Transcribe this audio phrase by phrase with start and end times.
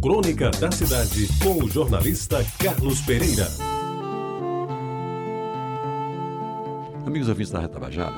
[0.00, 3.48] Crônica da Cidade, com o jornalista Carlos Pereira.
[7.04, 8.14] Amigos ouvintes da Retabajara,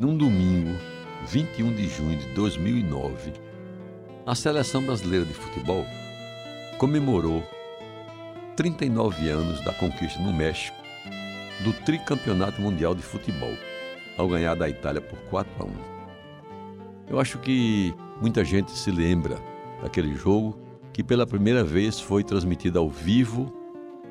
[0.00, 0.76] num domingo,
[1.28, 3.32] 21 de junho de 2009,
[4.26, 5.86] a Seleção Brasileira de Futebol
[6.78, 7.44] comemorou
[8.56, 10.76] 39 anos da conquista no México
[11.62, 13.54] do tricampeonato mundial de futebol,
[14.18, 15.70] ao ganhar da Itália por 4 a 1.
[17.08, 19.53] Eu acho que muita gente se lembra
[19.84, 20.58] daquele jogo
[20.94, 23.52] que pela primeira vez foi transmitido ao vivo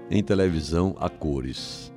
[0.09, 1.91] em televisão a cores.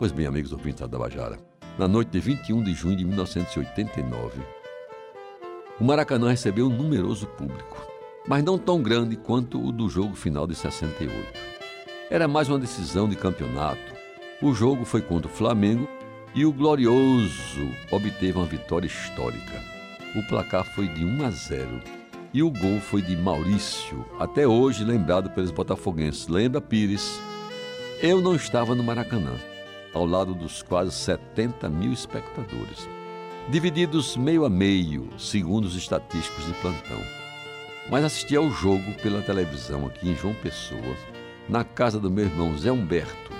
[0.00, 1.38] Pois bem, amigos ouvintes da Bajara,
[1.78, 4.40] na noite de 21 de junho de 1989,
[5.78, 7.86] o Maracanã recebeu um numeroso público,
[8.26, 11.12] mas não tão grande quanto o do jogo final de 68.
[12.08, 13.92] Era mais uma decisão de campeonato.
[14.40, 15.86] O jogo foi contra o Flamengo
[16.34, 19.62] e o Glorioso obteve uma vitória histórica.
[20.16, 21.82] O placar foi de 1 a 0
[22.32, 26.26] e o gol foi de Maurício, até hoje lembrado pelos botafoguenses.
[26.26, 27.20] Lembra, Pires?
[28.00, 29.34] Eu não estava no Maracanã,
[29.94, 32.88] ao lado dos quase 70 mil espectadores,
[33.48, 37.00] divididos meio a meio, segundo os estatísticos de plantão.
[37.90, 40.96] Mas assisti ao jogo pela televisão aqui em João Pessoa,
[41.48, 43.32] na casa do meu irmão Zé Humberto,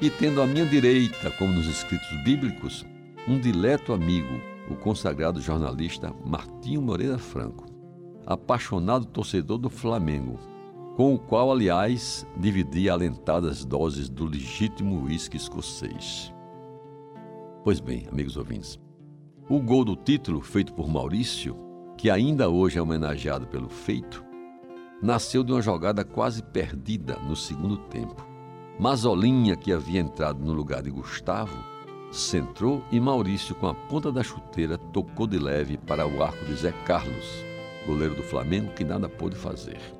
[0.00, 2.86] e tendo à minha direita, como nos escritos bíblicos,
[3.26, 4.40] um dileto amigo,
[4.70, 7.78] o consagrado jornalista Martinho Moreira Franco
[8.28, 10.38] apaixonado torcedor do Flamengo,
[10.98, 16.34] com o qual, aliás, dividia alentadas doses do legítimo uísque escocês.
[17.62, 18.80] Pois bem, amigos ouvintes,
[19.48, 21.56] o gol do título, feito por Maurício,
[21.96, 24.24] que ainda hoje é homenageado pelo feito,
[25.00, 28.26] nasceu de uma jogada quase perdida no segundo tempo.
[28.76, 31.62] Mazolinha, que havia entrado no lugar de Gustavo,
[32.10, 36.56] centrou e Maurício, com a ponta da chuteira, tocou de leve para o arco de
[36.56, 37.44] Zé Carlos,
[37.86, 39.97] goleiro do Flamengo, que nada pôde fazer.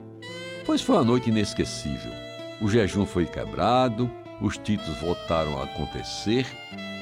[0.69, 2.13] Pois foi uma noite inesquecível.
[2.61, 6.47] O jejum foi quebrado, os títulos voltaram a acontecer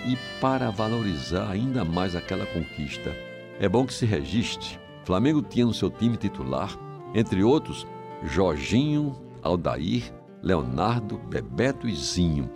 [0.06, 3.12] e, para valorizar ainda mais aquela conquista,
[3.58, 4.78] é bom que se registre.
[5.02, 6.78] Flamengo tinha no seu time titular,
[7.12, 7.84] entre outros,
[8.22, 12.48] Jorginho, Aldair, Leonardo, Bebeto e Zinho.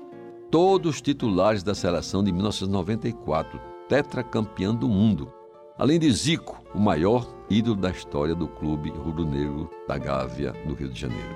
[0.49, 5.33] Todos titulares da seleção de 1994, tetracampeão do mundo.
[5.81, 10.91] Além de Zico, o maior ídolo da história do clube rubro-negro da Gávea, no Rio
[10.91, 11.35] de Janeiro.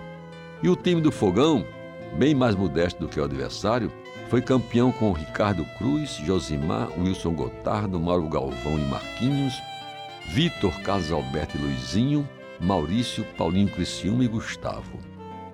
[0.63, 1.65] E o time do Fogão,
[2.19, 3.91] bem mais modesto do que o adversário,
[4.29, 9.55] foi campeão com Ricardo Cruz, Josimar, Wilson Gotardo, Mauro Galvão e Marquinhos,
[10.29, 12.29] Vitor, Carlos Alberto e Luizinho,
[12.61, 14.99] Maurício, Paulinho Criciúma e Gustavo,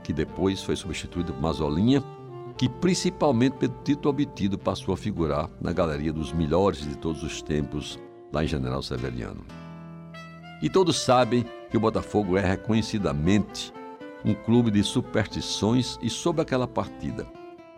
[0.03, 2.03] que depois foi substituído por Mazolinha,
[2.57, 7.41] que principalmente pelo título obtido passou a figurar na galeria dos melhores de todos os
[7.41, 7.97] tempos,
[8.33, 9.45] lá em General Severiano.
[10.63, 13.73] E todos sabem que o Botafogo é reconhecidamente
[14.25, 17.27] um clube de superstições e sobre aquela partida.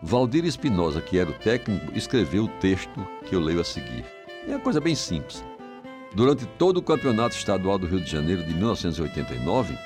[0.01, 4.03] Valdir Espinosa, que era o técnico, escreveu o texto que eu leio a seguir.
[4.45, 5.43] É uma coisa bem simples.
[6.13, 9.77] Durante todo o Campeonato Estadual do Rio de Janeiro de 1989,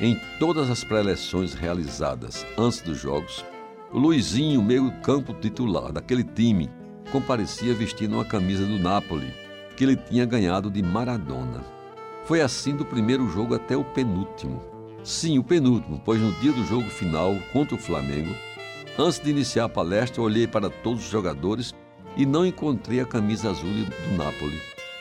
[0.00, 3.44] em todas as pré-eleições realizadas antes dos jogos,
[3.92, 6.70] o Luizinho, meio-campo titular daquele time,
[7.10, 9.32] comparecia vestindo uma camisa do Napoli,
[9.76, 11.62] que ele tinha ganhado de Maradona.
[12.24, 14.62] Foi assim do primeiro jogo até o penúltimo.
[15.02, 18.34] Sim, o penúltimo, pois no dia do jogo final contra o Flamengo,
[18.98, 21.74] antes de iniciar a palestra, olhei para todos os jogadores
[22.16, 24.58] e não encontrei a camisa azul do Napoli.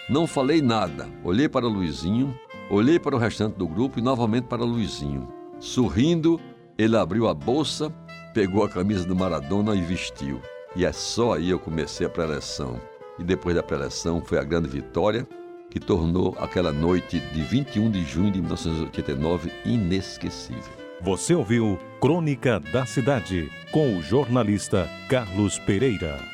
[0.10, 1.08] Não falei nada.
[1.24, 2.38] Olhei para Luizinho,
[2.70, 5.30] olhei para o restante do grupo e novamente para Luizinho.
[5.60, 6.40] Sorrindo,
[6.78, 7.90] ele abriu a bolsa,
[8.34, 10.42] pegou a camisa do Maradona e vestiu.
[10.76, 12.82] E é só aí eu comecei a preleção.
[13.20, 15.28] E depois da preleção foi a grande vitória
[15.70, 20.74] que tornou aquela noite de 21 de junho de 1989 inesquecível.
[21.02, 26.33] Você ouviu Crônica da Cidade com o jornalista Carlos Pereira.